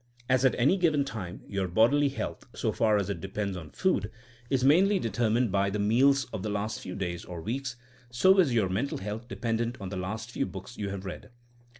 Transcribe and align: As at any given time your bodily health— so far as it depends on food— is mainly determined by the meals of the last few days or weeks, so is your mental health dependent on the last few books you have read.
As 0.27 0.43
at 0.43 0.55
any 0.57 0.77
given 0.77 1.05
time 1.05 1.43
your 1.45 1.67
bodily 1.67 2.09
health— 2.09 2.47
so 2.59 2.71
far 2.71 2.97
as 2.97 3.07
it 3.11 3.21
depends 3.21 3.55
on 3.55 3.69
food— 3.69 4.09
is 4.49 4.63
mainly 4.63 4.97
determined 4.97 5.51
by 5.51 5.69
the 5.69 5.77
meals 5.77 6.25
of 6.33 6.41
the 6.41 6.49
last 6.49 6.79
few 6.79 6.95
days 6.95 7.23
or 7.23 7.39
weeks, 7.39 7.75
so 8.09 8.39
is 8.39 8.51
your 8.51 8.67
mental 8.67 8.97
health 8.97 9.27
dependent 9.27 9.77
on 9.79 9.89
the 9.89 9.97
last 9.97 10.31
few 10.31 10.47
books 10.47 10.75
you 10.75 10.89
have 10.89 11.05
read. 11.05 11.29